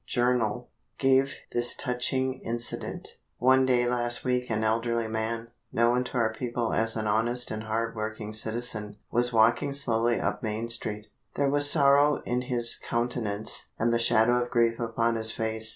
Journal 0.07 0.71
gave 0.97 1.35
this 1.51 1.75
touching 1.75 2.39
incident: 2.43 3.07
"One 3.37 3.67
day 3.67 3.87
last 3.87 4.23
week 4.25 4.49
an 4.49 4.63
elderly 4.63 5.07
man, 5.07 5.49
known 5.71 6.03
to 6.05 6.17
our 6.17 6.33
people 6.33 6.73
as 6.73 6.95
an 6.95 7.05
honest 7.05 7.51
and 7.51 7.65
hard 7.65 7.95
working 7.95 8.33
citizen, 8.33 8.97
was 9.11 9.31
walking 9.31 9.73
slowly 9.73 10.19
up 10.19 10.41
Main 10.41 10.69
street. 10.69 11.05
There 11.35 11.51
was 11.51 11.69
sorrow 11.69 12.15
in 12.25 12.41
his 12.41 12.77
countenance, 12.83 13.67
and 13.77 13.93
the 13.93 13.99
shadow 13.99 14.41
of 14.41 14.49
grief 14.49 14.79
upon 14.79 15.17
his 15.17 15.31
face. 15.31 15.69